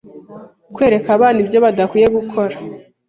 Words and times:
kwereka 0.75 1.09
abana 1.17 1.37
ibyo 1.43 1.57
badakwiye 1.65 2.07
gukora 2.15 2.55